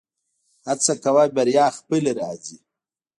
[0.67, 2.57] هڅه کوه بریا خپله راځي